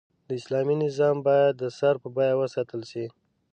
د 0.27 0.29
اسلامي 0.39 0.75
نظام 0.85 1.15
بايد 1.25 1.53
د 1.57 1.63
سر 1.77 1.95
په 2.03 2.07
بيه 2.15 2.33
وساتل 2.41 2.81
شي 2.91 3.05